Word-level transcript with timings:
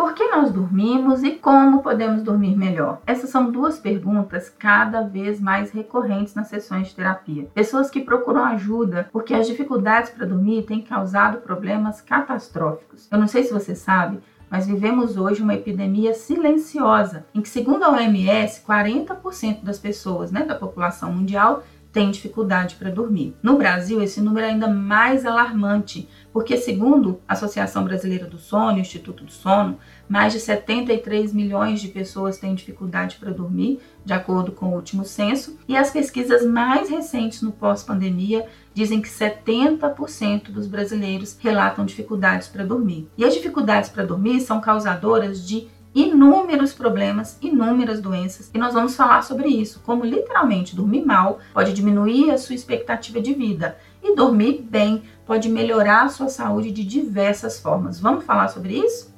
Por 0.00 0.14
que 0.14 0.28
nós 0.28 0.50
dormimos 0.50 1.22
e 1.22 1.32
como 1.32 1.82
podemos 1.82 2.22
dormir 2.22 2.56
melhor? 2.56 3.02
Essas 3.06 3.28
são 3.28 3.50
duas 3.50 3.78
perguntas 3.78 4.48
cada 4.48 5.02
vez 5.02 5.38
mais 5.38 5.70
recorrentes 5.72 6.34
nas 6.34 6.46
sessões 6.46 6.88
de 6.88 6.94
terapia. 6.94 7.50
Pessoas 7.52 7.90
que 7.90 8.00
procuram 8.00 8.42
ajuda 8.46 9.10
porque 9.12 9.34
as 9.34 9.46
dificuldades 9.46 10.08
para 10.08 10.24
dormir 10.24 10.62
têm 10.62 10.80
causado 10.80 11.42
problemas 11.42 12.00
catastróficos. 12.00 13.08
Eu 13.12 13.18
não 13.18 13.26
sei 13.26 13.44
se 13.44 13.52
você 13.52 13.74
sabe, 13.74 14.20
mas 14.50 14.66
vivemos 14.66 15.18
hoje 15.18 15.42
uma 15.42 15.54
epidemia 15.54 16.14
silenciosa, 16.14 17.26
em 17.34 17.42
que, 17.42 17.48
segundo 17.50 17.84
a 17.84 17.90
OMS, 17.90 18.64
40% 18.66 19.62
das 19.62 19.78
pessoas 19.78 20.32
né, 20.32 20.44
da 20.44 20.54
população 20.54 21.12
mundial 21.12 21.62
têm 21.92 22.10
dificuldade 22.10 22.76
para 22.76 22.90
dormir. 22.90 23.34
No 23.42 23.56
Brasil, 23.56 24.02
esse 24.02 24.20
número 24.20 24.46
é 24.46 24.50
ainda 24.50 24.68
mais 24.68 25.26
alarmante, 25.26 26.08
porque, 26.32 26.56
segundo 26.56 27.20
a 27.26 27.32
Associação 27.32 27.84
Brasileira 27.84 28.26
do 28.26 28.38
Sono, 28.38 28.76
o 28.76 28.80
Instituto 28.80 29.24
do 29.24 29.32
Sono, 29.32 29.78
mais 30.08 30.32
de 30.32 30.40
73 30.40 31.32
milhões 31.32 31.80
de 31.80 31.88
pessoas 31.88 32.38
têm 32.38 32.54
dificuldade 32.54 33.16
para 33.16 33.32
dormir, 33.32 33.80
de 34.04 34.12
acordo 34.12 34.52
com 34.52 34.66
o 34.66 34.74
último 34.74 35.04
censo, 35.04 35.58
e 35.66 35.76
as 35.76 35.90
pesquisas 35.90 36.46
mais 36.46 36.88
recentes 36.88 37.42
no 37.42 37.52
pós-pandemia 37.52 38.46
dizem 38.72 39.00
que 39.00 39.08
70% 39.08 40.50
dos 40.50 40.66
brasileiros 40.66 41.36
relatam 41.40 41.84
dificuldades 41.84 42.48
para 42.48 42.64
dormir. 42.64 43.08
E 43.18 43.24
as 43.24 43.34
dificuldades 43.34 43.90
para 43.90 44.06
dormir 44.06 44.40
são 44.40 44.60
causadoras 44.60 45.46
de 45.46 45.68
inúmeros 45.94 46.72
problemas, 46.72 47.36
inúmeras 47.42 48.00
doenças, 48.00 48.50
e 48.54 48.58
nós 48.58 48.74
vamos 48.74 48.94
falar 48.94 49.22
sobre 49.22 49.48
isso, 49.48 49.80
como 49.80 50.04
literalmente 50.04 50.76
dormir 50.76 51.04
mal 51.04 51.40
pode 51.52 51.72
diminuir 51.72 52.30
a 52.30 52.38
sua 52.38 52.54
expectativa 52.54 53.20
de 53.20 53.34
vida 53.34 53.76
e 54.02 54.14
dormir 54.14 54.62
bem 54.62 55.02
pode 55.26 55.48
melhorar 55.48 56.04
a 56.04 56.08
sua 56.08 56.28
saúde 56.28 56.70
de 56.70 56.84
diversas 56.84 57.60
formas. 57.60 58.00
Vamos 58.00 58.24
falar 58.24 58.48
sobre 58.48 58.74
isso? 58.74 59.10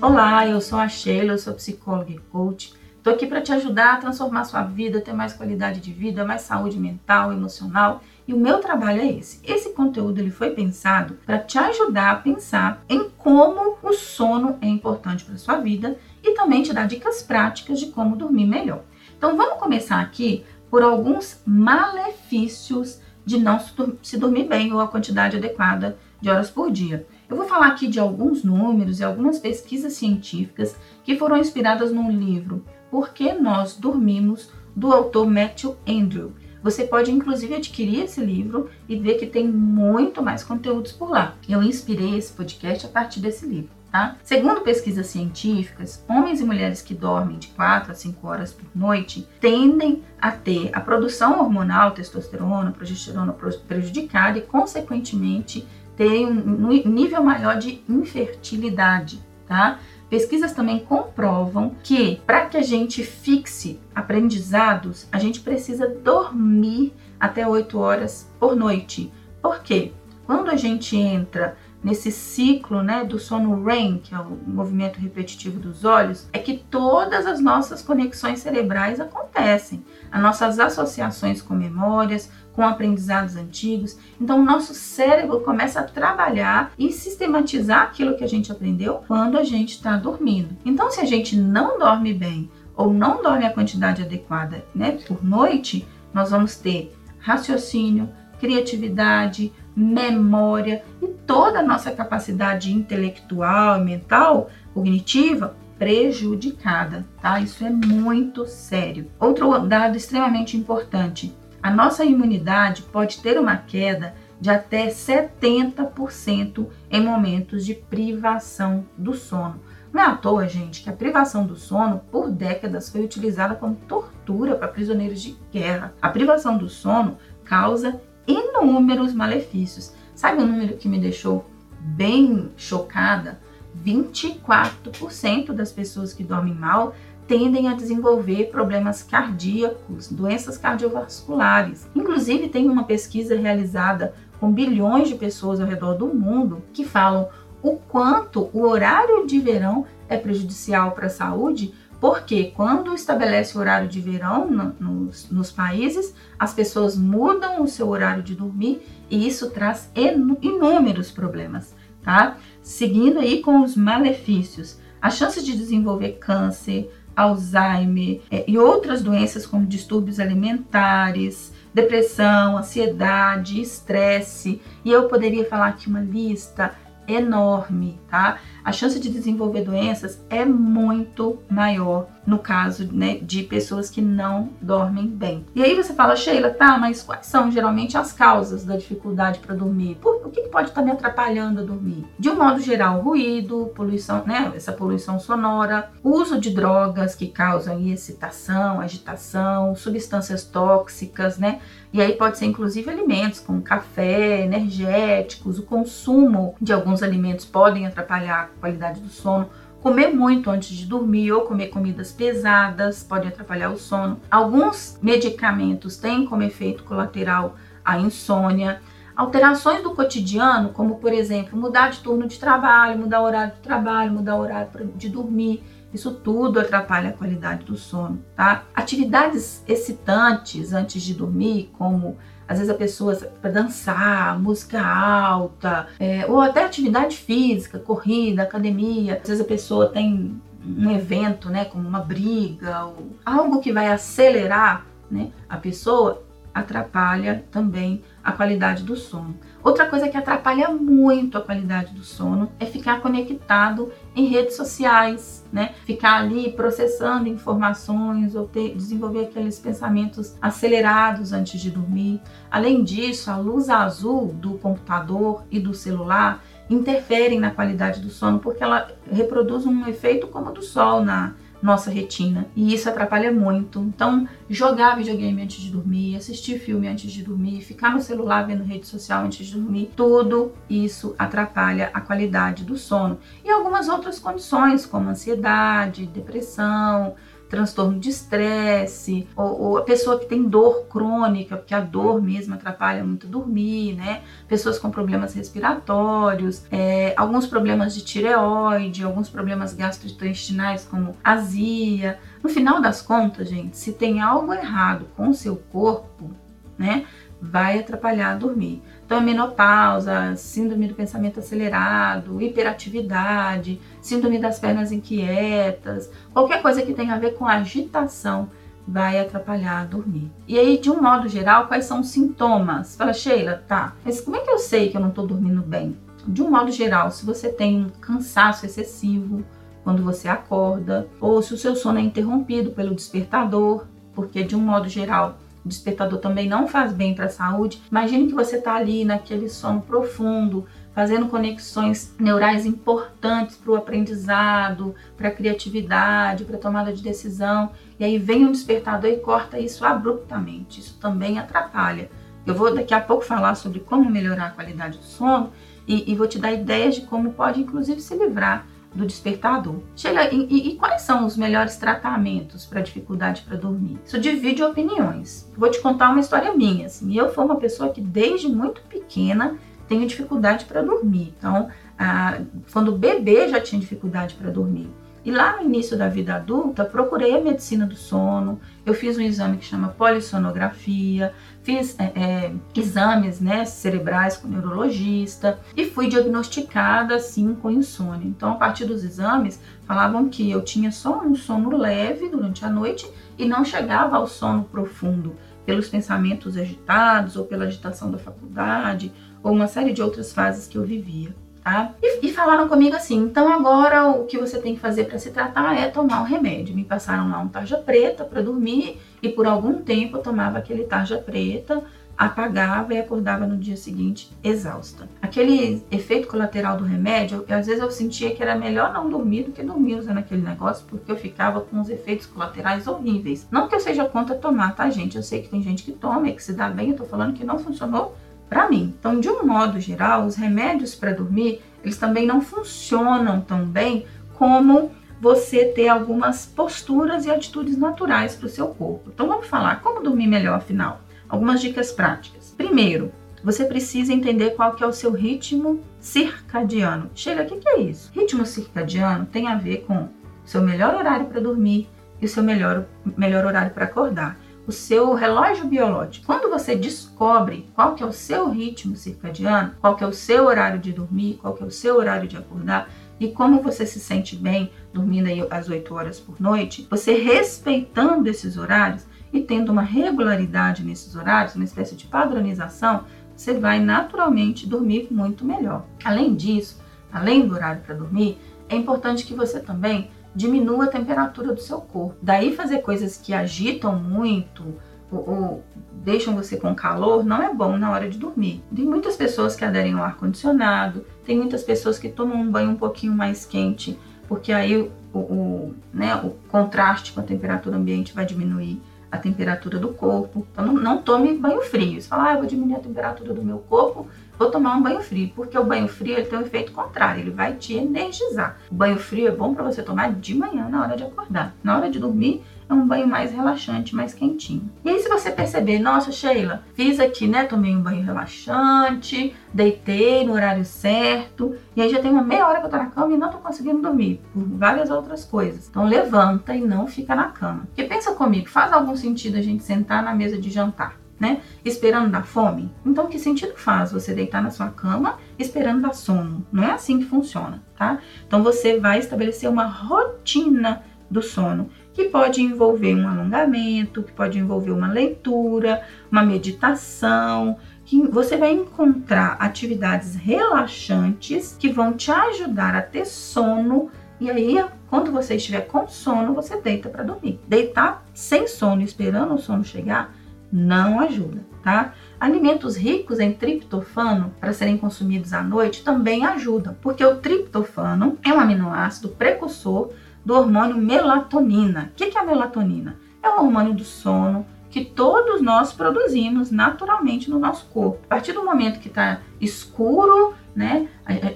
Olá, 0.00 0.46
eu 0.46 0.60
sou 0.60 0.78
a 0.78 0.88
Sheila, 0.88 1.32
eu 1.32 1.38
sou 1.38 1.54
psicóloga 1.54 2.10
e 2.10 2.18
coach. 2.18 2.74
Estou 2.98 3.12
aqui 3.12 3.26
para 3.26 3.40
te 3.40 3.52
ajudar 3.52 3.94
a 3.94 3.96
transformar 3.98 4.44
sua 4.44 4.62
vida, 4.62 5.00
ter 5.00 5.12
mais 5.12 5.32
qualidade 5.32 5.80
de 5.80 5.92
vida, 5.92 6.24
mais 6.24 6.42
saúde 6.42 6.78
mental, 6.78 7.32
emocional 7.32 8.02
e 8.26 8.32
o 8.32 8.38
meu 8.38 8.58
trabalho 8.58 9.00
é 9.00 9.12
esse. 9.12 9.40
Esse 9.44 9.70
conteúdo 9.70 10.18
ele 10.18 10.30
foi 10.30 10.50
pensado 10.50 11.18
para 11.26 11.38
te 11.38 11.58
ajudar 11.58 12.10
a 12.10 12.16
pensar 12.16 12.82
em 12.88 13.08
como 13.10 13.76
o 13.82 13.92
sono 13.92 14.58
é 14.60 14.66
importante 14.66 15.24
para 15.24 15.36
sua 15.36 15.58
vida 15.58 15.98
e 16.22 16.32
também 16.32 16.62
te 16.62 16.72
dar 16.72 16.86
dicas 16.86 17.22
práticas 17.22 17.78
de 17.78 17.86
como 17.86 18.16
dormir 18.16 18.46
melhor. 18.46 18.82
Então 19.16 19.36
vamos 19.36 19.58
começar 19.58 20.00
aqui 20.00 20.44
por 20.70 20.82
alguns 20.82 21.40
malefícios 21.46 23.00
de 23.24 23.38
não 23.38 23.58
se 24.02 24.18
dormir 24.18 24.44
bem 24.44 24.72
ou 24.72 24.80
a 24.80 24.88
quantidade 24.88 25.36
adequada 25.36 25.96
de 26.20 26.28
horas 26.28 26.50
por 26.50 26.70
dia. 26.70 27.06
Eu 27.28 27.36
vou 27.36 27.46
falar 27.46 27.68
aqui 27.68 27.86
de 27.86 27.98
alguns 27.98 28.44
números 28.44 29.00
e 29.00 29.04
algumas 29.04 29.38
pesquisas 29.38 29.94
científicas 29.94 30.76
que 31.02 31.16
foram 31.16 31.36
inspiradas 31.36 31.90
num 31.90 32.10
livro 32.10 32.64
Por 32.90 33.10
que 33.10 33.32
nós 33.32 33.76
dormimos 33.76 34.50
do 34.74 34.92
autor 34.92 35.26
Matthew 35.26 35.76
Andrew. 35.86 36.32
Você 36.64 36.84
pode 36.84 37.10
inclusive 37.10 37.54
adquirir 37.54 38.04
esse 38.04 38.24
livro 38.24 38.70
e 38.88 38.96
ver 38.96 39.18
que 39.18 39.26
tem 39.26 39.46
muito 39.46 40.22
mais 40.22 40.42
conteúdos 40.42 40.92
por 40.92 41.10
lá. 41.10 41.34
Eu 41.46 41.62
inspirei 41.62 42.16
esse 42.16 42.32
podcast 42.32 42.86
a 42.86 42.88
partir 42.88 43.20
desse 43.20 43.44
livro. 43.44 43.68
Tá? 43.92 44.16
Segundo 44.24 44.62
pesquisas 44.62 45.08
científicas, 45.08 46.02
homens 46.08 46.40
e 46.40 46.44
mulheres 46.44 46.80
que 46.80 46.94
dormem 46.94 47.38
de 47.38 47.48
4 47.48 47.92
a 47.92 47.94
5 47.94 48.26
horas 48.26 48.50
por 48.50 48.64
noite 48.74 49.28
tendem 49.38 50.02
a 50.18 50.32
ter 50.32 50.70
a 50.72 50.80
produção 50.80 51.38
hormonal, 51.38 51.90
testosterona, 51.90 52.72
progesterona 52.72 53.36
prejudicada 53.68 54.38
e, 54.38 54.42
consequentemente, 54.42 55.68
ter 55.98 56.26
um 56.26 56.68
nível 56.68 57.22
maior 57.22 57.58
de 57.58 57.84
infertilidade. 57.86 59.20
Tá? 59.46 59.78
Pesquisas 60.08 60.52
também 60.52 60.80
comprovam 60.80 61.74
que 61.82 62.20
para 62.26 62.46
que 62.46 62.56
a 62.56 62.62
gente 62.62 63.02
fixe 63.02 63.80
aprendizados, 63.94 65.08
a 65.10 65.18
gente 65.18 65.40
precisa 65.40 65.88
dormir 65.88 66.92
até 67.18 67.46
8 67.46 67.78
horas 67.78 68.30
por 68.38 68.54
noite. 68.54 69.12
Por 69.42 69.62
quê? 69.62 69.92
Quando 70.26 70.50
a 70.50 70.56
gente 70.56 70.96
entra 70.96 71.56
nesse 71.82 72.10
ciclo 72.10 72.82
né, 72.82 73.04
do 73.04 73.18
sono 73.18 73.62
REM, 73.62 73.98
que 73.98 74.14
é 74.14 74.18
o 74.18 74.38
movimento 74.46 74.98
repetitivo 74.98 75.60
dos 75.60 75.84
olhos, 75.84 76.26
é 76.32 76.38
que 76.38 76.56
todas 76.70 77.26
as 77.26 77.40
nossas 77.40 77.82
conexões 77.82 78.38
cerebrais 78.38 78.98
acontecem. 78.98 79.84
As 80.10 80.22
nossas 80.22 80.58
associações 80.58 81.42
com 81.42 81.54
memórias, 81.54 82.30
com 82.54 82.62
aprendizados 82.62 83.36
antigos. 83.36 83.98
Então, 84.20 84.40
o 84.40 84.44
nosso 84.44 84.74
cérebro 84.74 85.40
começa 85.40 85.80
a 85.80 85.84
trabalhar 85.84 86.72
e 86.78 86.92
sistematizar 86.92 87.82
aquilo 87.82 88.16
que 88.16 88.24
a 88.24 88.28
gente 88.28 88.50
aprendeu 88.50 89.02
quando 89.06 89.36
a 89.36 89.44
gente 89.44 89.70
está 89.70 89.96
dormindo. 89.96 90.56
Então, 90.64 90.90
se 90.90 91.00
a 91.00 91.04
gente 91.04 91.36
não 91.36 91.78
dorme 91.78 92.14
bem 92.14 92.50
ou 92.76 92.92
não 92.92 93.22
dorme 93.22 93.44
a 93.44 93.52
quantidade 93.52 94.02
adequada 94.02 94.64
né, 94.74 94.98
por 95.06 95.24
noite, 95.24 95.86
nós 96.12 96.30
vamos 96.30 96.56
ter 96.56 96.94
raciocínio, 97.18 98.08
criatividade, 98.38 99.52
memória 99.74 100.84
e 101.02 101.08
toda 101.26 101.60
a 101.60 101.62
nossa 101.62 101.90
capacidade 101.90 102.72
intelectual 102.72 103.82
mental, 103.82 104.50
cognitiva, 104.72 105.56
prejudicada, 105.78 107.04
tá? 107.20 107.40
Isso 107.40 107.64
é 107.64 107.70
muito 107.70 108.46
sério. 108.46 109.10
Outro 109.18 109.58
dado 109.66 109.96
extremamente 109.96 110.56
importante: 110.56 111.34
a 111.64 111.70
nossa 111.70 112.04
imunidade 112.04 112.82
pode 112.82 113.22
ter 113.22 113.40
uma 113.40 113.56
queda 113.56 114.14
de 114.38 114.50
até 114.50 114.88
70% 114.88 116.66
em 116.90 117.02
momentos 117.02 117.64
de 117.64 117.72
privação 117.72 118.84
do 118.98 119.14
sono. 119.14 119.62
Não 119.90 120.02
é 120.02 120.04
à 120.04 120.14
toa, 120.14 120.46
gente, 120.46 120.82
que 120.82 120.90
a 120.90 120.92
privação 120.92 121.46
do 121.46 121.56
sono 121.56 122.02
por 122.12 122.30
décadas 122.30 122.90
foi 122.90 123.02
utilizada 123.02 123.54
como 123.54 123.76
tortura 123.88 124.56
para 124.56 124.68
prisioneiros 124.68 125.22
de 125.22 125.38
guerra. 125.50 125.94
A 126.02 126.10
privação 126.10 126.58
do 126.58 126.68
sono 126.68 127.16
causa 127.46 127.98
inúmeros 128.26 129.14
malefícios. 129.14 129.94
Sabe 130.14 130.42
um 130.42 130.46
número 130.46 130.76
que 130.76 130.86
me 130.86 131.00
deixou 131.00 131.50
bem 131.80 132.52
chocada? 132.58 133.40
24% 133.84 135.52
das 135.52 135.70
pessoas 135.70 136.12
que 136.12 136.24
dormem 136.24 136.54
mal 136.54 136.94
tendem 137.26 137.68
a 137.68 137.74
desenvolver 137.74 138.50
problemas 138.50 139.02
cardíacos, 139.02 140.08
doenças 140.10 140.58
cardiovasculares. 140.58 141.88
Inclusive, 141.94 142.48
tem 142.48 142.68
uma 142.68 142.84
pesquisa 142.84 143.36
realizada 143.36 144.14
com 144.38 144.52
bilhões 144.52 145.08
de 145.08 145.14
pessoas 145.14 145.60
ao 145.60 145.66
redor 145.66 145.94
do 145.94 146.06
mundo 146.08 146.62
que 146.72 146.84
falam 146.84 147.28
o 147.62 147.76
quanto 147.76 148.50
o 148.52 148.66
horário 148.66 149.26
de 149.26 149.40
verão 149.40 149.86
é 150.06 150.18
prejudicial 150.18 150.92
para 150.92 151.06
a 151.06 151.10
saúde, 151.10 151.72
porque 152.04 152.52
quando 152.54 152.94
estabelece 152.94 153.56
o 153.56 153.60
horário 153.62 153.88
de 153.88 153.98
verão 153.98 154.50
no, 154.50 154.74
nos, 154.78 155.30
nos, 155.30 155.50
países, 155.50 156.14
as 156.38 156.52
pessoas 156.52 156.98
mudam 156.98 157.62
o 157.62 157.66
seu 157.66 157.88
horário 157.88 158.22
de 158.22 158.34
dormir 158.34 158.82
e 159.08 159.26
isso 159.26 159.48
traz 159.48 159.90
inúmeros 159.94 161.10
problemas, 161.10 161.74
tá? 162.02 162.36
Seguindo 162.60 163.20
aí 163.20 163.40
com 163.40 163.62
os 163.62 163.74
malefícios, 163.74 164.78
a 165.00 165.08
chance 165.08 165.42
de 165.42 165.56
desenvolver 165.56 166.18
câncer, 166.20 166.92
Alzheimer 167.16 168.20
é, 168.30 168.44
e 168.46 168.58
outras 168.58 169.02
doenças 169.02 169.46
como 169.46 169.64
distúrbios 169.64 170.20
alimentares, 170.20 171.54
depressão, 171.72 172.58
ansiedade, 172.58 173.62
estresse, 173.62 174.60
e 174.84 174.92
eu 174.92 175.08
poderia 175.08 175.46
falar 175.46 175.68
aqui 175.68 175.88
uma 175.88 176.02
lista 176.02 176.74
enorme, 177.08 177.98
tá? 178.10 178.38
A 178.64 178.72
chance 178.72 178.98
de 178.98 179.10
desenvolver 179.10 179.62
doenças 179.62 180.24
é 180.30 180.44
muito 180.44 181.38
maior 181.50 182.06
no 182.26 182.38
caso 182.38 182.88
né, 182.92 183.18
de 183.20 183.42
pessoas 183.42 183.90
que 183.90 184.00
não 184.00 184.50
dormem 184.60 185.06
bem. 185.06 185.44
E 185.54 185.62
aí 185.62 185.74
você 185.74 185.92
fala, 185.92 186.16
Sheila, 186.16 186.50
tá, 186.50 186.78
mas 186.78 187.02
quais 187.02 187.26
são 187.26 187.50
geralmente 187.50 187.96
as 187.96 188.12
causas 188.12 188.64
da 188.64 188.76
dificuldade 188.76 189.40
para 189.40 189.54
dormir? 189.54 189.96
Por, 189.96 190.26
o 190.26 190.30
que 190.30 190.42
pode 190.48 190.68
estar 190.68 190.80
tá 190.80 190.84
me 190.86 190.92
atrapalhando 190.92 191.60
a 191.60 191.64
dormir? 191.64 192.06
De 192.18 192.30
um 192.30 192.36
modo 192.36 192.60
geral, 192.60 193.00
ruído, 193.00 193.70
poluição, 193.74 194.24
né, 194.24 194.52
essa 194.54 194.72
poluição 194.72 195.18
sonora, 195.18 195.90
uso 196.02 196.40
de 196.40 196.50
drogas 196.50 197.14
que 197.14 197.26
causam 197.26 197.78
excitação, 197.88 198.80
agitação, 198.80 199.74
substâncias 199.76 200.44
tóxicas, 200.44 201.38
né? 201.38 201.60
E 201.92 202.00
aí 202.00 202.14
pode 202.14 202.38
ser 202.38 202.46
inclusive 202.46 202.90
alimentos 202.90 203.38
como 203.38 203.62
café, 203.62 204.40
energéticos, 204.40 205.60
o 205.60 205.62
consumo 205.62 206.56
de 206.60 206.72
alguns 206.72 207.02
alimentos 207.04 207.44
podem 207.44 207.86
atrapalhar 207.86 208.50
qualidade 208.64 209.00
do 209.00 209.08
sono 209.08 209.50
Comer 209.84 210.14
muito 210.14 210.48
antes 210.48 210.74
de 210.74 210.86
dormir 210.86 211.30
ou 211.30 211.42
comer 211.42 211.66
comidas 211.66 212.10
pesadas 212.10 213.02
pode 213.02 213.28
atrapalhar 213.28 213.68
o 213.68 213.76
sono. 213.76 214.18
Alguns 214.30 214.98
medicamentos 215.02 215.98
têm 215.98 216.24
como 216.24 216.42
efeito 216.42 216.84
colateral 216.84 217.56
a 217.84 217.98
insônia. 217.98 218.80
Alterações 219.14 219.82
do 219.82 219.94
cotidiano, 219.94 220.70
como 220.70 220.96
por 220.96 221.12
exemplo, 221.12 221.60
mudar 221.60 221.90
de 221.90 222.00
turno 222.00 222.26
de 222.26 222.40
trabalho, 222.40 222.98
mudar 222.98 223.20
o 223.20 223.24
horário 223.24 223.52
de 223.52 223.60
trabalho, 223.60 224.10
mudar 224.10 224.36
o 224.36 224.40
horário 224.40 224.70
de 224.96 225.10
dormir, 225.10 225.62
isso 225.92 226.14
tudo 226.14 226.58
atrapalha 226.58 227.10
a 227.10 227.12
qualidade 227.12 227.66
do 227.66 227.76
sono, 227.76 228.24
tá? 228.34 228.64
Atividades 228.74 229.62
excitantes 229.68 230.72
antes 230.72 231.02
de 231.02 231.12
dormir, 231.12 231.70
como 231.76 232.16
Às 232.48 232.58
vezes 232.58 232.72
a 232.72 232.76
pessoa 232.76 233.14
para 233.40 233.50
dançar, 233.50 234.38
música 234.38 234.80
alta, 234.84 235.88
é, 235.98 236.26
ou 236.26 236.40
até 236.40 236.64
atividade 236.64 237.16
física, 237.16 237.78
corrida, 237.78 238.42
academia. 238.42 239.18
Às 239.22 239.28
vezes 239.28 239.44
a 239.44 239.48
pessoa 239.48 239.88
tem 239.88 240.40
um 240.66 240.90
evento, 240.90 241.50
né, 241.50 241.64
como 241.64 241.86
uma 241.86 242.00
briga, 242.00 242.86
ou 242.86 243.10
algo 243.24 243.60
que 243.60 243.72
vai 243.72 243.88
acelerar, 243.88 244.86
né, 245.10 245.30
a 245.48 245.56
pessoa 245.56 246.22
atrapalha 246.54 247.44
também 247.50 248.02
a 248.22 248.32
qualidade 248.32 248.84
do 248.84 248.96
sono. 248.96 249.34
Outra 249.64 249.86
coisa 249.86 250.10
que 250.10 250.16
atrapalha 250.18 250.68
muito 250.68 251.38
a 251.38 251.40
qualidade 251.40 251.94
do 251.94 252.04
sono 252.04 252.52
é 252.60 252.66
ficar 252.66 253.00
conectado 253.00 253.90
em 254.14 254.26
redes 254.26 254.56
sociais, 254.56 255.42
né? 255.50 255.74
Ficar 255.86 256.20
ali 256.20 256.52
processando 256.52 257.30
informações 257.30 258.34
ou 258.34 258.46
ter, 258.46 258.76
desenvolver 258.76 259.20
aqueles 259.20 259.58
pensamentos 259.58 260.36
acelerados 260.42 261.32
antes 261.32 261.58
de 261.58 261.70
dormir. 261.70 262.20
Além 262.50 262.84
disso, 262.84 263.30
a 263.30 263.38
luz 263.38 263.70
azul 263.70 264.34
do 264.34 264.58
computador 264.58 265.44
e 265.50 265.58
do 265.58 265.72
celular 265.72 266.44
interferem 266.68 267.40
na 267.40 267.50
qualidade 267.50 268.00
do 268.00 268.10
sono 268.10 268.40
porque 268.40 268.62
ela 268.62 268.88
reproduz 269.10 269.64
um 269.64 269.86
efeito 269.86 270.26
como 270.26 270.50
o 270.50 270.52
do 270.52 270.62
sol 270.62 271.02
na 271.02 271.34
nossa 271.64 271.90
retina 271.90 272.46
e 272.54 272.74
isso 272.74 272.90
atrapalha 272.90 273.32
muito. 273.32 273.80
Então, 273.80 274.28
jogar 274.50 274.98
videogame 274.98 275.42
antes 275.42 275.62
de 275.62 275.70
dormir, 275.70 276.14
assistir 276.14 276.58
filme 276.58 276.86
antes 276.86 277.10
de 277.10 277.22
dormir, 277.22 277.62
ficar 277.62 277.90
no 277.90 278.02
celular 278.02 278.46
vendo 278.46 278.62
rede 278.62 278.86
social 278.86 279.24
antes 279.24 279.46
de 279.46 279.54
dormir, 279.58 279.90
tudo 279.96 280.52
isso 280.68 281.14
atrapalha 281.18 281.90
a 281.94 282.02
qualidade 282.02 282.64
do 282.64 282.76
sono. 282.76 283.18
E 283.42 283.50
algumas 283.50 283.88
outras 283.88 284.18
condições, 284.18 284.84
como 284.84 285.08
ansiedade, 285.08 286.04
depressão, 286.04 287.14
transtorno 287.48 287.98
de 287.98 288.10
estresse, 288.10 289.28
ou, 289.36 289.60
ou, 289.60 289.78
a 289.78 289.82
pessoa 289.82 290.18
que 290.18 290.26
tem 290.26 290.42
dor 290.42 290.86
crônica, 290.86 291.56
porque 291.56 291.74
a 291.74 291.80
dor 291.80 292.20
mesmo 292.22 292.54
atrapalha 292.54 293.04
muito 293.04 293.26
dormir, 293.26 293.94
né? 293.94 294.22
Pessoas 294.48 294.78
com 294.78 294.90
problemas 294.90 295.34
respiratórios, 295.34 296.64
é, 296.70 297.14
alguns 297.16 297.46
problemas 297.46 297.94
de 297.94 298.02
tireoide, 298.04 299.04
alguns 299.04 299.28
problemas 299.28 299.74
gastrointestinais, 299.74 300.84
como 300.84 301.16
azia. 301.22 302.18
No 302.42 302.48
final 302.48 302.80
das 302.80 303.00
contas, 303.00 303.48
gente, 303.48 303.76
se 303.76 303.92
tem 303.92 304.20
algo 304.20 304.52
errado 304.52 305.06
com 305.16 305.28
o 305.28 305.34
seu 305.34 305.56
corpo, 305.56 306.30
né? 306.78 307.06
Vai 307.40 307.78
atrapalhar 307.78 308.38
dormir. 308.38 308.82
Então, 309.04 309.18
é 309.18 309.20
menopausa, 309.20 310.34
síndrome 310.36 310.88
do 310.88 310.94
pensamento 310.94 311.40
acelerado, 311.40 312.40
hiperatividade, 312.40 313.80
síndrome 314.00 314.38
das 314.38 314.58
pernas 314.58 314.90
inquietas, 314.92 316.10
qualquer 316.32 316.62
coisa 316.62 316.82
que 316.82 316.94
tenha 316.94 317.14
a 317.14 317.18
ver 317.18 317.34
com 317.34 317.46
agitação 317.46 318.48
vai 318.86 319.18
atrapalhar 319.18 319.86
dormir. 319.86 320.30
E 320.46 320.58
aí, 320.58 320.78
de 320.78 320.90
um 320.90 321.00
modo 321.00 321.28
geral, 321.28 321.66
quais 321.66 321.84
são 321.84 322.00
os 322.00 322.08
sintomas? 322.08 322.96
Fala, 322.96 323.12
Sheila, 323.12 323.62
tá, 323.66 323.94
mas 324.04 324.20
como 324.20 324.36
é 324.36 324.40
que 324.40 324.50
eu 324.50 324.58
sei 324.58 324.88
que 324.88 324.96
eu 324.96 325.00
não 325.00 325.08
estou 325.08 325.26
dormindo 325.26 325.62
bem? 325.62 325.96
De 326.26 326.42
um 326.42 326.50
modo 326.50 326.70
geral, 326.70 327.10
se 327.10 327.24
você 327.26 327.50
tem 327.50 327.84
um 327.84 327.88
cansaço 327.88 328.64
excessivo 328.64 329.44
quando 329.82 330.02
você 330.02 330.28
acorda, 330.28 331.06
ou 331.20 331.42
se 331.42 331.52
o 331.52 331.58
seu 331.58 331.76
sono 331.76 331.98
é 331.98 332.02
interrompido 332.02 332.70
pelo 332.70 332.94
despertador, 332.94 333.84
porque 334.14 334.42
de 334.42 334.56
um 334.56 334.60
modo 334.60 334.88
geral 334.88 335.38
despertador 335.68 336.18
também 336.18 336.48
não 336.48 336.68
faz 336.68 336.92
bem 336.92 337.14
para 337.14 337.26
a 337.26 337.30
saúde. 337.30 337.82
Imagine 337.90 338.28
que 338.28 338.34
você 338.34 338.56
está 338.56 338.74
ali 338.74 339.04
naquele 339.04 339.48
sono 339.48 339.80
profundo, 339.80 340.66
fazendo 340.94 341.26
conexões 341.26 342.14
neurais 342.18 342.66
importantes 342.66 343.56
para 343.56 343.72
o 343.72 343.76
aprendizado, 343.76 344.94
para 345.16 345.28
a 345.28 345.32
criatividade, 345.32 346.44
para 346.44 346.56
a 346.56 346.60
tomada 346.60 346.92
de 346.92 347.02
decisão. 347.02 347.70
E 347.98 348.04
aí 348.04 348.18
vem 348.18 348.44
um 348.44 348.52
despertador 348.52 349.10
e 349.10 349.16
corta 349.16 349.58
isso 349.58 349.84
abruptamente. 349.84 350.80
Isso 350.80 350.98
também 351.00 351.38
atrapalha. 351.38 352.10
Eu 352.46 352.54
vou 352.54 352.74
daqui 352.74 352.92
a 352.92 353.00
pouco 353.00 353.24
falar 353.24 353.54
sobre 353.54 353.80
como 353.80 354.08
melhorar 354.10 354.46
a 354.46 354.50
qualidade 354.50 354.98
do 354.98 355.04
sono 355.04 355.50
e, 355.88 356.10
e 356.10 356.14
vou 356.14 356.28
te 356.28 356.38
dar 356.38 356.52
ideias 356.52 356.94
de 356.94 357.02
como 357.02 357.32
pode, 357.32 357.60
inclusive, 357.60 358.00
se 358.00 358.14
livrar 358.16 358.66
do 358.94 359.06
despertador. 359.06 359.80
Chega 359.96 360.32
e, 360.32 360.46
e, 360.48 360.68
e 360.68 360.76
quais 360.76 361.02
são 361.02 361.26
os 361.26 361.36
melhores 361.36 361.76
tratamentos 361.76 362.64
para 362.64 362.80
dificuldade 362.80 363.42
para 363.42 363.56
dormir? 363.56 363.98
Isso 364.04 364.18
divide 364.20 364.62
opiniões. 364.62 365.50
Vou 365.56 365.70
te 365.70 365.80
contar 365.80 366.10
uma 366.10 366.20
história 366.20 366.54
minha. 366.54 366.86
Assim, 366.86 367.16
eu 367.16 367.32
fui 367.32 367.44
uma 367.44 367.56
pessoa 367.56 367.92
que 367.92 368.00
desde 368.00 368.48
muito 368.48 368.80
pequena 368.82 369.56
tenho 369.88 370.06
dificuldade 370.06 370.64
para 370.64 370.82
dormir. 370.82 371.34
Então, 371.36 371.68
ah, 371.98 372.38
quando 372.72 372.92
bebê 372.92 373.48
já 373.48 373.60
tinha 373.60 373.80
dificuldade 373.80 374.34
para 374.34 374.50
dormir. 374.50 374.88
E 375.24 375.30
lá 375.30 375.56
no 375.56 375.62
início 375.62 375.96
da 375.96 376.06
vida 376.06 376.34
adulta, 376.34 376.84
procurei 376.84 377.34
a 377.34 377.40
medicina 377.40 377.86
do 377.86 377.96
sono, 377.96 378.60
eu 378.84 378.92
fiz 378.92 379.16
um 379.16 379.22
exame 379.22 379.56
que 379.56 379.64
chama 379.64 379.88
polissonografia, 379.88 381.32
fiz 381.62 381.98
é, 381.98 382.12
é, 382.14 382.54
exames 382.76 383.40
né, 383.40 383.64
cerebrais 383.64 384.36
com 384.36 384.48
neurologista 384.48 385.58
e 385.74 385.86
fui 385.86 386.08
diagnosticada 386.08 387.14
assim 387.14 387.54
com 387.54 387.70
insônia. 387.70 388.28
Então, 388.28 388.52
a 388.52 388.56
partir 388.56 388.84
dos 388.84 389.02
exames, 389.02 389.58
falavam 389.86 390.28
que 390.28 390.50
eu 390.50 390.60
tinha 390.60 390.92
só 390.92 391.22
um 391.22 391.34
sono 391.34 391.74
leve 391.74 392.28
durante 392.28 392.62
a 392.62 392.68
noite 392.68 393.10
e 393.38 393.46
não 393.46 393.64
chegava 393.64 394.16
ao 394.16 394.26
sono 394.26 394.64
profundo 394.64 395.34
pelos 395.64 395.88
pensamentos 395.88 396.54
agitados 396.58 397.34
ou 397.34 397.46
pela 397.46 397.64
agitação 397.64 398.10
da 398.10 398.18
faculdade 398.18 399.10
ou 399.42 399.52
uma 399.52 399.66
série 399.66 399.94
de 399.94 400.02
outras 400.02 400.34
fases 400.34 400.68
que 400.68 400.76
eu 400.76 400.84
vivia 400.84 401.34
tá? 401.64 401.94
E, 402.02 402.26
e, 402.26 402.32
falaram 402.32 402.68
comigo 402.68 402.94
assim: 402.94 403.16
então 403.16 403.50
agora 403.50 404.08
o 404.10 404.26
que 404.26 404.38
você 404.38 404.60
tem 404.60 404.74
que 404.74 404.80
fazer 404.80 405.04
para 405.04 405.18
se 405.18 405.30
tratar 405.30 405.76
é 405.76 405.88
tomar 405.88 406.20
um 406.20 406.24
remédio. 406.24 406.76
Me 406.76 406.84
passaram 406.84 407.30
lá 407.30 407.38
um 407.40 407.48
tarja 407.48 407.78
preta 407.78 408.22
para 408.22 408.42
dormir 408.42 409.00
e 409.22 409.30
por 409.30 409.46
algum 409.46 409.82
tempo 409.82 410.18
eu 410.18 410.22
tomava 410.22 410.58
aquele 410.58 410.84
tarja 410.84 411.16
preta, 411.16 411.82
apagava 412.16 412.94
e 412.94 412.98
acordava 412.98 413.46
no 413.46 413.56
dia 413.56 413.76
seguinte 413.76 414.30
exausta. 414.42 415.08
Aquele 415.22 415.82
efeito 415.90 416.28
colateral 416.28 416.76
do 416.76 416.84
remédio, 416.84 417.44
eu, 417.48 417.56
às 417.56 417.66
vezes 417.66 417.82
eu 417.82 417.90
sentia 417.90 418.34
que 418.34 418.42
era 418.42 418.54
melhor 418.54 418.92
não 418.92 419.08
dormir 419.08 419.44
do 419.44 419.52
que 419.52 419.62
dormir 419.62 419.96
usando 419.96 420.18
aquele 420.18 420.42
negócio, 420.42 420.84
porque 420.88 421.10
eu 421.10 421.16
ficava 421.16 421.62
com 421.62 421.80
os 421.80 421.88
efeitos 421.88 422.26
colaterais 422.26 422.86
horríveis. 422.86 423.48
Não 423.50 423.68
que 423.68 423.74
eu 423.74 423.80
seja 423.80 424.04
contra 424.04 424.36
tomar, 424.36 424.76
tá, 424.76 424.88
gente? 424.90 425.16
Eu 425.16 425.22
sei 425.22 425.42
que 425.42 425.48
tem 425.48 425.62
gente 425.62 425.82
que 425.82 425.92
toma 425.92 426.28
e 426.28 426.34
que 426.34 426.42
se 426.42 426.52
dá 426.52 426.68
bem, 426.68 426.90
eu 426.90 426.96
tô 426.96 427.04
falando 427.04 427.32
que 427.32 427.42
não 427.44 427.58
funcionou 427.58 428.14
para 428.48 428.68
mim. 428.68 428.94
Então, 428.98 429.20
de 429.20 429.28
um 429.28 429.44
modo 429.44 429.80
geral, 429.80 430.26
os 430.26 430.36
remédios 430.36 430.94
para 430.94 431.12
dormir, 431.12 431.60
eles 431.82 431.96
também 431.96 432.26
não 432.26 432.40
funcionam 432.40 433.40
tão 433.40 433.64
bem 433.64 434.06
como 434.34 434.92
você 435.20 435.66
ter 435.66 435.88
algumas 435.88 436.44
posturas 436.44 437.24
e 437.24 437.30
atitudes 437.30 437.76
naturais 437.76 438.34
para 438.34 438.46
o 438.46 438.50
seu 438.50 438.68
corpo. 438.68 439.10
Então, 439.12 439.28
vamos 439.28 439.46
falar 439.46 439.80
como 439.80 440.02
dormir 440.02 440.26
melhor, 440.26 440.56
afinal. 440.56 441.00
Algumas 441.28 441.60
dicas 441.60 441.90
práticas. 441.90 442.54
Primeiro, 442.56 443.10
você 443.42 443.64
precisa 443.64 444.12
entender 444.12 444.50
qual 444.50 444.74
que 444.74 444.82
é 444.82 444.86
o 444.86 444.92
seu 444.92 445.12
ritmo 445.12 445.80
circadiano. 446.00 447.10
Chega, 447.14 447.42
o 447.42 447.46
que, 447.46 447.56
que 447.56 447.68
é 447.68 447.80
isso? 447.80 448.10
Ritmo 448.14 448.46
circadiano 448.46 449.26
tem 449.26 449.48
a 449.48 449.56
ver 449.56 449.84
com 449.86 450.04
o 450.04 450.08
seu 450.44 450.62
melhor 450.62 450.94
horário 450.94 451.26
para 451.26 451.40
dormir 451.40 451.88
e 452.20 452.24
o 452.24 452.28
seu 452.28 452.42
melhor, 452.42 452.86
melhor 453.16 453.44
horário 453.44 453.70
para 453.72 453.84
acordar 453.84 454.38
o 454.66 454.72
seu 454.72 455.14
relógio 455.14 455.66
biológico. 455.66 456.26
Quando 456.26 456.50
você 456.50 456.74
descobre 456.74 457.68
qual 457.74 457.94
que 457.94 458.02
é 458.02 458.06
o 458.06 458.12
seu 458.12 458.48
ritmo 458.50 458.96
circadiano, 458.96 459.74
qual 459.80 459.96
que 459.96 460.04
é 460.04 460.06
o 460.06 460.12
seu 460.12 460.46
horário 460.46 460.78
de 460.78 460.92
dormir, 460.92 461.38
qual 461.40 461.54
que 461.54 461.62
é 461.62 461.66
o 461.66 461.70
seu 461.70 461.96
horário 461.96 462.28
de 462.28 462.36
acordar 462.36 462.88
e 463.20 463.28
como 463.28 463.62
você 463.62 463.86
se 463.86 464.00
sente 464.00 464.36
bem 464.36 464.70
dormindo 464.92 465.28
aí 465.28 465.46
às 465.50 465.68
8 465.68 465.94
horas 465.94 466.18
por 466.18 466.40
noite, 466.40 466.86
você 466.90 467.14
respeitando 467.14 468.28
esses 468.28 468.56
horários 468.56 469.06
e 469.32 469.40
tendo 469.40 469.72
uma 469.72 469.82
regularidade 469.82 470.84
nesses 470.84 471.14
horários, 471.14 471.54
uma 471.54 471.64
espécie 471.64 471.96
de 471.96 472.06
padronização, 472.06 473.04
você 473.36 473.54
vai 473.54 473.80
naturalmente 473.80 474.66
dormir 474.66 475.08
muito 475.10 475.44
melhor. 475.44 475.84
Além 476.04 476.34
disso, 476.34 476.80
além 477.12 477.46
do 477.46 477.54
horário 477.54 477.82
para 477.82 477.94
dormir, 477.94 478.38
é 478.68 478.76
importante 478.76 479.26
que 479.26 479.34
você 479.34 479.60
também 479.60 480.10
diminua 480.34 480.84
a 480.84 480.88
temperatura 480.88 481.54
do 481.54 481.60
seu 481.60 481.80
corpo. 481.80 482.16
Daí 482.20 482.54
fazer 482.54 482.78
coisas 482.78 483.16
que 483.16 483.32
agitam 483.32 483.98
muito 483.98 484.74
ou, 485.10 485.28
ou 485.28 485.64
deixam 485.92 486.34
você 486.34 486.56
com 486.56 486.74
calor 486.74 487.24
não 487.24 487.42
é 487.42 487.54
bom 487.54 487.76
na 487.78 487.90
hora 487.90 488.08
de 488.08 488.18
dormir. 488.18 488.62
Tem 488.74 488.84
muitas 488.84 489.16
pessoas 489.16 489.54
que 489.54 489.64
aderem 489.64 489.94
ao 489.94 490.02
ar 490.02 490.16
condicionado, 490.16 491.04
tem 491.24 491.36
muitas 491.36 491.62
pessoas 491.62 491.98
que 491.98 492.08
tomam 492.08 492.36
um 492.36 492.50
banho 492.50 492.70
um 492.70 492.76
pouquinho 492.76 493.12
mais 493.12 493.46
quente, 493.46 493.98
porque 494.28 494.52
aí 494.52 494.90
o, 495.12 495.18
o, 495.18 495.74
né, 495.92 496.16
o 496.16 496.30
contraste 496.48 497.12
com 497.12 497.20
a 497.20 497.24
temperatura 497.24 497.76
ambiente 497.76 498.12
vai 498.12 498.26
diminuir 498.26 498.80
a 499.10 499.16
temperatura 499.16 499.78
do 499.78 499.88
corpo. 499.88 500.46
Então 500.50 500.66
não, 500.66 500.74
não 500.74 500.98
tome 500.98 501.38
banho 501.38 501.62
frio. 501.62 502.00
Você 502.00 502.08
fala, 502.08 502.30
ah, 502.30 502.32
eu 502.32 502.38
vou 502.38 502.46
diminuir 502.46 502.76
a 502.76 502.80
temperatura 502.80 503.32
do 503.32 503.42
meu 503.42 503.58
corpo 503.58 504.08
vou 504.38 504.50
tomar 504.50 504.76
um 504.76 504.82
banho 504.82 505.00
frio, 505.00 505.32
porque 505.34 505.58
o 505.58 505.64
banho 505.64 505.88
frio 505.88 506.16
ele 506.16 506.26
tem 506.26 506.38
um 506.38 506.42
efeito 506.42 506.72
contrário, 506.72 507.20
ele 507.20 507.30
vai 507.30 507.54
te 507.54 507.74
energizar. 507.74 508.56
O 508.70 508.74
banho 508.74 508.98
frio 508.98 509.28
é 509.28 509.30
bom 509.30 509.54
para 509.54 509.64
você 509.64 509.82
tomar 509.82 510.12
de 510.12 510.34
manhã 510.34 510.68
na 510.68 510.82
hora 510.82 510.96
de 510.96 511.04
acordar. 511.04 511.54
Na 511.62 511.76
hora 511.76 511.90
de 511.90 511.98
dormir 511.98 512.42
é 512.68 512.72
um 512.72 512.86
banho 512.86 513.06
mais 513.06 513.30
relaxante, 513.30 513.94
mais 513.94 514.14
quentinho. 514.14 514.70
E 514.84 514.88
aí 514.88 514.98
se 514.98 515.08
você 515.08 515.30
perceber, 515.30 515.78
nossa 515.78 516.10
Sheila, 516.10 516.62
fiz 516.74 516.98
aqui, 516.98 517.26
né, 517.26 517.44
tomei 517.44 517.76
um 517.76 517.82
banho 517.82 518.02
relaxante, 518.02 519.34
deitei 519.52 520.24
no 520.24 520.32
horário 520.32 520.64
certo, 520.64 521.54
e 521.76 521.82
aí 521.82 521.90
já 521.90 522.00
tem 522.00 522.10
uma 522.10 522.22
meia 522.22 522.46
hora 522.46 522.60
que 522.60 522.66
eu 522.66 522.70
tô 522.70 522.76
na 522.76 522.86
cama 522.86 523.12
e 523.12 523.18
não 523.18 523.30
tô 523.30 523.38
conseguindo 523.38 523.82
dormir, 523.82 524.20
por 524.32 524.42
várias 524.42 524.90
outras 524.90 525.24
coisas. 525.24 525.68
Então 525.68 525.84
levanta 525.84 526.54
e 526.54 526.60
não 526.60 526.86
fica 526.86 527.14
na 527.14 527.24
cama. 527.24 527.64
Porque 527.66 527.84
pensa 527.84 528.14
comigo, 528.14 528.48
faz 528.48 528.72
algum 528.72 528.96
sentido 528.96 529.36
a 529.36 529.42
gente 529.42 529.62
sentar 529.62 530.02
na 530.02 530.14
mesa 530.14 530.38
de 530.38 530.50
jantar? 530.50 531.03
Né? 531.24 531.40
Esperando 531.64 532.10
dar 532.10 532.26
fome. 532.26 532.70
Então, 532.84 533.06
que 533.06 533.18
sentido 533.18 533.54
faz 533.56 533.90
você 533.90 534.12
deitar 534.12 534.42
na 534.42 534.50
sua 534.50 534.68
cama 534.68 535.18
esperando 535.38 535.80
dar 535.80 535.94
sono? 535.94 536.46
Não 536.52 536.62
é 536.62 536.72
assim 536.72 536.98
que 536.98 537.06
funciona, 537.06 537.62
tá? 537.78 537.98
Então, 538.26 538.42
você 538.42 538.78
vai 538.78 538.98
estabelecer 538.98 539.48
uma 539.48 539.64
rotina 539.64 540.82
do 541.10 541.22
sono 541.22 541.70
que 541.94 542.04
pode 542.04 542.42
envolver 542.42 542.94
um 542.94 543.08
alongamento, 543.08 544.02
que 544.02 544.12
pode 544.12 544.38
envolver 544.38 544.72
uma 544.72 544.92
leitura, 544.92 545.82
uma 546.12 546.22
meditação, 546.22 547.56
que 547.86 548.02
você 548.08 548.36
vai 548.36 548.52
encontrar 548.52 549.36
atividades 549.38 550.16
relaxantes 550.16 551.56
que 551.58 551.72
vão 551.72 551.92
te 551.94 552.10
ajudar 552.10 552.74
a 552.74 552.82
ter 552.82 553.06
sono 553.06 553.90
e 554.20 554.30
aí, 554.30 554.64
quando 554.88 555.10
você 555.10 555.34
estiver 555.34 555.62
com 555.62 555.88
sono, 555.88 556.34
você 556.34 556.60
deita 556.60 556.88
para 556.88 557.02
dormir. 557.02 557.40
Deitar 557.48 558.06
sem 558.14 558.46
sono, 558.46 558.80
esperando 558.80 559.34
o 559.34 559.38
sono 559.38 559.64
chegar, 559.64 560.14
não 560.54 561.00
ajuda, 561.00 561.44
tá? 561.64 561.94
Alimentos 562.20 562.76
ricos 562.76 563.18
em 563.18 563.32
triptofano 563.32 564.32
para 564.38 564.52
serem 564.52 564.78
consumidos 564.78 565.32
à 565.32 565.42
noite 565.42 565.82
também 565.82 566.24
ajudam, 566.24 566.76
porque 566.80 567.04
o 567.04 567.16
triptofano 567.16 568.16
é 568.24 568.32
um 568.32 568.38
aminoácido 568.38 569.08
precursor 569.08 569.90
do 570.24 570.32
hormônio 570.32 570.76
melatonina. 570.76 571.90
O 571.90 571.96
que 571.96 572.16
é 572.16 572.20
a 572.20 572.24
melatonina? 572.24 572.96
É 573.20 573.28
o 573.28 573.40
hormônio 573.40 573.74
do 573.74 573.82
sono 573.82 574.46
que 574.70 574.84
todos 574.84 575.42
nós 575.42 575.72
produzimos 575.72 576.52
naturalmente 576.52 577.28
no 577.28 577.38
nosso 577.40 577.66
corpo. 577.66 577.98
A 578.04 578.14
partir 578.14 578.32
do 578.32 578.44
momento 578.44 578.78
que 578.78 578.88
está 578.88 579.22
escuro, 579.40 580.34
né? 580.54 580.88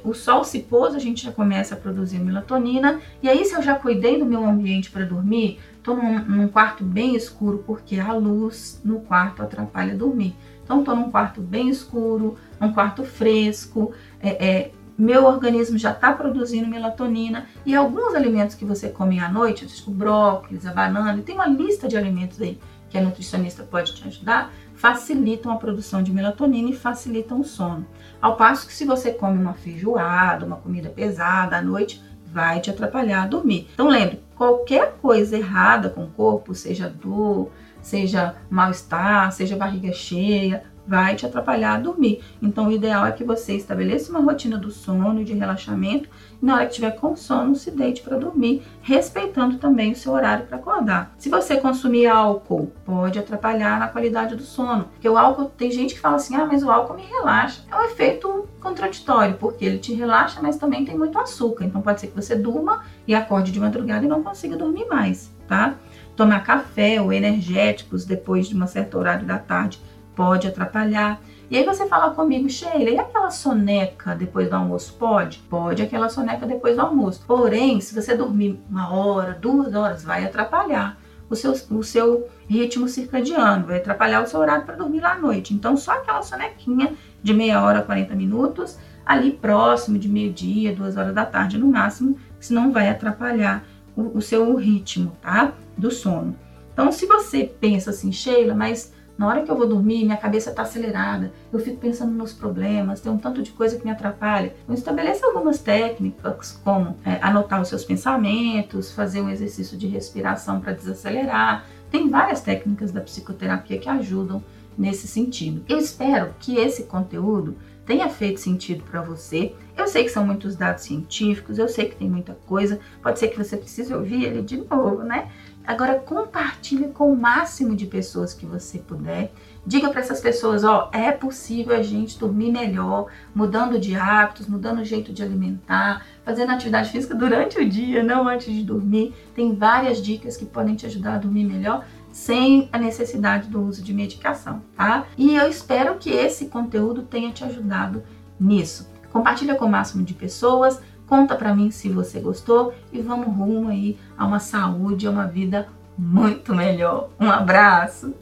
O 0.04 0.14
sol 0.14 0.44
se 0.44 0.60
pôs, 0.60 0.94
a 0.94 0.98
gente 0.98 1.24
já 1.24 1.32
começa 1.32 1.74
a 1.74 1.78
produzir 1.78 2.18
melatonina. 2.18 3.00
E 3.22 3.28
aí, 3.28 3.44
se 3.44 3.54
eu 3.54 3.62
já 3.62 3.74
cuidei 3.74 4.18
do 4.18 4.24
meu 4.24 4.44
ambiente 4.44 4.90
para 4.90 5.04
dormir, 5.04 5.58
estou 5.76 5.96
num, 5.96 6.18
num, 6.20 6.48
quarto 6.48 6.84
bem 6.84 7.16
escuro, 7.16 7.62
porque 7.66 7.98
a 7.98 8.12
luz 8.12 8.80
no 8.84 9.00
quarto 9.00 9.42
atrapalha 9.42 9.94
dormir. 9.94 10.36
Então, 10.62 10.80
estou 10.80 10.94
num 10.94 11.10
quarto 11.10 11.40
bem 11.40 11.68
escuro, 11.68 12.36
num 12.60 12.72
quarto 12.72 13.04
fresco, 13.04 13.92
é, 14.20 14.46
é, 14.46 14.70
meu 14.98 15.24
organismo 15.24 15.78
já 15.78 15.92
está 15.92 16.12
produzindo 16.12 16.66
melatonina 16.66 17.46
e 17.64 17.74
alguns 17.74 18.16
alimentos 18.16 18.56
que 18.56 18.64
você 18.64 18.88
come 18.88 19.20
à 19.20 19.30
noite, 19.30 19.64
tipo 19.66 19.92
brócolis, 19.92 20.66
a 20.66 20.72
banana, 20.72 21.22
tem 21.22 21.36
uma 21.36 21.46
lista 21.46 21.86
de 21.86 21.96
alimentos 21.96 22.40
aí 22.42 22.58
que 22.90 22.98
a 22.98 23.00
nutricionista 23.00 23.62
pode 23.62 23.94
te 23.94 24.08
ajudar, 24.08 24.52
facilitam 24.78 25.50
a 25.50 25.56
produção 25.56 26.02
de 26.02 26.12
melatonina 26.12 26.70
e 26.70 26.76
facilitam 26.76 27.40
o 27.40 27.44
sono. 27.44 27.84
Ao 28.22 28.36
passo 28.36 28.66
que 28.66 28.72
se 28.72 28.84
você 28.84 29.12
come 29.12 29.36
uma 29.36 29.52
feijoada, 29.52 30.46
uma 30.46 30.56
comida 30.56 30.88
pesada 30.88 31.56
à 31.56 31.62
noite, 31.62 32.00
vai 32.24 32.60
te 32.60 32.70
atrapalhar 32.70 33.24
a 33.24 33.26
dormir. 33.26 33.68
Então 33.74 33.88
lembre, 33.88 34.22
qualquer 34.36 34.96
coisa 35.02 35.36
errada 35.36 35.90
com 35.90 36.04
o 36.04 36.10
corpo, 36.10 36.54
seja 36.54 36.88
dor, 36.88 37.50
seja 37.82 38.36
mal-estar, 38.48 39.32
seja 39.32 39.56
barriga 39.56 39.92
cheia, 39.92 40.62
vai 40.88 41.14
te 41.14 41.26
atrapalhar 41.26 41.74
a 41.74 41.78
dormir. 41.78 42.24
Então, 42.40 42.68
o 42.68 42.72
ideal 42.72 43.06
é 43.06 43.12
que 43.12 43.22
você 43.22 43.54
estabeleça 43.54 44.10
uma 44.10 44.20
rotina 44.20 44.56
do 44.56 44.70
sono 44.70 45.20
e 45.20 45.24
de 45.24 45.34
relaxamento 45.34 46.08
e 46.40 46.46
na 46.46 46.54
hora 46.54 46.66
que 46.66 46.74
tiver 46.74 46.92
com 46.92 47.14
sono, 47.14 47.54
se 47.54 47.70
deite 47.70 48.00
para 48.00 48.16
dormir, 48.16 48.62
respeitando 48.80 49.58
também 49.58 49.92
o 49.92 49.96
seu 49.96 50.12
horário 50.12 50.46
para 50.46 50.56
acordar. 50.56 51.14
Se 51.18 51.28
você 51.28 51.58
consumir 51.58 52.06
álcool, 52.06 52.72
pode 52.86 53.18
atrapalhar 53.18 53.78
na 53.78 53.88
qualidade 53.88 54.34
do 54.34 54.42
sono, 54.42 54.84
porque 54.84 55.08
o 55.08 55.18
álcool, 55.18 55.46
tem 55.46 55.70
gente 55.70 55.94
que 55.94 56.00
fala 56.00 56.16
assim: 56.16 56.36
"Ah, 56.36 56.46
mas 56.46 56.62
o 56.62 56.70
álcool 56.70 56.94
me 56.94 57.02
relaxa". 57.02 57.62
É 57.70 57.76
um 57.76 57.84
efeito 57.84 58.48
contraditório, 58.60 59.36
porque 59.36 59.64
ele 59.64 59.78
te 59.78 59.92
relaxa, 59.92 60.40
mas 60.40 60.56
também 60.56 60.84
tem 60.84 60.96
muito 60.96 61.18
açúcar. 61.18 61.64
Então 61.64 61.82
pode 61.82 62.00
ser 62.00 62.06
que 62.06 62.16
você 62.16 62.34
durma 62.34 62.82
e 63.06 63.14
acorde 63.14 63.52
de 63.52 63.60
madrugada 63.60 64.04
e 64.04 64.08
não 64.08 64.22
consiga 64.22 64.56
dormir 64.56 64.86
mais, 64.86 65.30
tá? 65.46 65.74
Tomar 66.16 66.42
café 66.44 67.00
ou 67.00 67.12
energéticos 67.12 68.04
depois 68.04 68.48
de 68.48 68.54
uma 68.54 68.66
certa 68.66 68.96
horário 68.96 69.26
da 69.26 69.38
tarde 69.38 69.80
pode 70.18 70.48
atrapalhar. 70.48 71.20
E 71.48 71.56
aí 71.56 71.64
você 71.64 71.86
fala 71.86 72.10
comigo, 72.10 72.50
Sheila, 72.50 72.90
e 72.90 72.98
aquela 72.98 73.30
soneca 73.30 74.16
depois 74.16 74.50
do 74.50 74.56
almoço? 74.56 74.94
Pode? 74.94 75.38
Pode 75.48 75.80
aquela 75.80 76.08
soneca 76.08 76.44
depois 76.44 76.74
do 76.74 76.82
almoço. 76.82 77.22
Porém, 77.24 77.80
se 77.80 77.94
você 77.94 78.16
dormir 78.16 78.60
uma 78.68 78.92
hora, 78.92 79.38
duas 79.40 79.72
horas, 79.76 80.02
vai 80.02 80.24
atrapalhar 80.24 80.98
o 81.30 81.36
seu, 81.36 81.52
o 81.70 81.84
seu 81.84 82.28
ritmo 82.48 82.88
circadiano, 82.88 83.66
vai 83.66 83.76
atrapalhar 83.76 84.24
o 84.24 84.26
seu 84.26 84.40
horário 84.40 84.66
para 84.66 84.74
dormir 84.74 85.00
lá 85.00 85.12
à 85.12 85.18
noite. 85.18 85.54
Então, 85.54 85.76
só 85.76 85.92
aquela 85.92 86.22
sonequinha 86.22 86.94
de 87.22 87.32
meia 87.32 87.62
hora, 87.62 87.80
40 87.80 88.16
minutos, 88.16 88.76
ali 89.06 89.30
próximo 89.30 89.98
de 89.98 90.08
meio-dia, 90.08 90.74
duas 90.74 90.96
horas 90.96 91.14
da 91.14 91.24
tarde 91.24 91.58
no 91.58 91.68
máximo, 91.68 92.18
senão 92.40 92.72
vai 92.72 92.88
atrapalhar 92.88 93.64
o, 93.96 94.18
o 94.18 94.20
seu 94.20 94.56
ritmo, 94.56 95.16
tá? 95.22 95.52
Do 95.76 95.92
sono. 95.92 96.34
Então, 96.72 96.90
se 96.90 97.06
você 97.06 97.44
pensa 97.44 97.90
assim, 97.90 98.10
Sheila, 98.10 98.54
mas 98.54 98.92
na 99.18 99.26
hora 99.26 99.42
que 99.42 99.50
eu 99.50 99.56
vou 99.56 99.66
dormir, 99.66 100.04
minha 100.04 100.16
cabeça 100.16 100.50
está 100.50 100.62
acelerada, 100.62 101.32
eu 101.52 101.58
fico 101.58 101.78
pensando 101.78 102.12
nos 102.12 102.32
problemas, 102.32 103.00
tem 103.00 103.10
um 103.10 103.18
tanto 103.18 103.42
de 103.42 103.50
coisa 103.50 103.76
que 103.76 103.84
me 103.84 103.90
atrapalha. 103.90 104.54
Então, 104.62 104.74
estabeleça 104.74 105.26
algumas 105.26 105.58
técnicas, 105.58 106.60
como 106.62 106.96
é, 107.04 107.18
anotar 107.20 107.60
os 107.60 107.68
seus 107.68 107.84
pensamentos, 107.84 108.92
fazer 108.92 109.20
um 109.20 109.28
exercício 109.28 109.76
de 109.76 109.88
respiração 109.88 110.60
para 110.60 110.72
desacelerar. 110.72 111.66
Tem 111.90 112.08
várias 112.08 112.40
técnicas 112.42 112.92
da 112.92 113.00
psicoterapia 113.00 113.78
que 113.78 113.88
ajudam 113.88 114.40
nesse 114.78 115.08
sentido. 115.08 115.64
Eu 115.68 115.78
espero 115.78 116.32
que 116.38 116.56
esse 116.56 116.84
conteúdo 116.84 117.56
tenha 117.88 118.08
feito 118.10 118.38
sentido 118.38 118.84
para 118.84 119.00
você. 119.00 119.54
Eu 119.74 119.88
sei 119.88 120.04
que 120.04 120.10
são 120.10 120.24
muitos 120.24 120.54
dados 120.54 120.84
científicos, 120.84 121.58
eu 121.58 121.68
sei 121.68 121.88
que 121.88 121.96
tem 121.96 122.08
muita 122.08 122.34
coisa, 122.46 122.78
pode 123.02 123.18
ser 123.18 123.28
que 123.28 123.42
você 123.42 123.56
precise 123.56 123.92
ouvir 123.94 124.24
ele 124.24 124.42
de 124.42 124.58
novo, 124.58 125.02
né? 125.02 125.30
Agora 125.68 125.96
compartilhe 125.96 126.88
com 126.88 127.12
o 127.12 127.14
máximo 127.14 127.76
de 127.76 127.84
pessoas 127.84 128.32
que 128.32 128.46
você 128.46 128.78
puder. 128.78 129.30
Diga 129.66 129.90
para 129.90 130.00
essas 130.00 130.18
pessoas, 130.18 130.64
ó, 130.64 130.88
é 130.94 131.12
possível 131.12 131.76
a 131.76 131.82
gente 131.82 132.18
dormir 132.18 132.50
melhor, 132.50 133.08
mudando 133.34 133.78
de 133.78 133.94
hábitos, 133.94 134.46
mudando 134.46 134.78
o 134.78 134.84
jeito 134.84 135.12
de 135.12 135.22
alimentar, 135.22 136.06
fazendo 136.24 136.52
atividade 136.52 136.88
física 136.88 137.14
durante 137.14 137.58
o 137.58 137.68
dia, 137.68 138.02
não 138.02 138.26
antes 138.26 138.50
de 138.50 138.62
dormir. 138.62 139.14
Tem 139.34 139.54
várias 139.54 140.00
dicas 140.00 140.38
que 140.38 140.46
podem 140.46 140.74
te 140.74 140.86
ajudar 140.86 141.16
a 141.16 141.18
dormir 141.18 141.44
melhor 141.44 141.84
sem 142.10 142.70
a 142.72 142.78
necessidade 142.78 143.50
do 143.50 143.60
uso 143.60 143.82
de 143.82 143.92
medicação, 143.92 144.62
tá? 144.74 145.04
E 145.18 145.36
eu 145.36 145.50
espero 145.50 145.96
que 145.96 146.08
esse 146.08 146.46
conteúdo 146.46 147.02
tenha 147.02 147.30
te 147.30 147.44
ajudado 147.44 148.02
nisso. 148.40 148.88
Compartilha 149.12 149.54
com 149.54 149.66
o 149.66 149.70
máximo 149.70 150.02
de 150.02 150.14
pessoas, 150.14 150.80
Conta 151.08 151.34
para 151.34 151.54
mim 151.54 151.70
se 151.70 151.88
você 151.88 152.20
gostou 152.20 152.74
e 152.92 153.00
vamos 153.00 153.34
rumo 153.34 153.68
aí 153.68 153.98
a 154.16 154.26
uma 154.26 154.38
saúde, 154.38 155.06
a 155.06 155.10
uma 155.10 155.26
vida 155.26 155.68
muito 155.96 156.54
melhor. 156.54 157.08
Um 157.18 157.30
abraço. 157.30 158.14